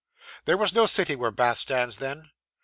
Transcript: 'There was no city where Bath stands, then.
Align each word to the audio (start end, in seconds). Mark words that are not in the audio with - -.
'There 0.45 0.57
was 0.57 0.73
no 0.73 0.87
city 0.87 1.15
where 1.15 1.29
Bath 1.29 1.59
stands, 1.59 1.99
then. 1.99 2.31